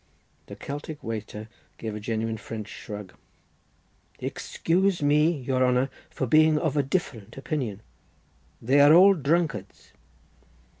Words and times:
The 0.47 0.55
Celtic 0.55 1.03
waiter 1.03 1.47
gave 1.77 1.93
a 1.93 1.99
genuine 1.99 2.37
French 2.37 2.67
shrug. 2.67 3.13
"Excuse 4.17 5.03
me, 5.03 5.29
your 5.29 5.63
honour, 5.63 5.91
for 6.09 6.25
being 6.25 6.57
of 6.57 6.75
a 6.75 6.81
different 6.81 7.37
opinion. 7.37 7.83
They 8.59 8.79
are 8.79 8.95
all 8.95 9.13
drunkards." 9.13 9.91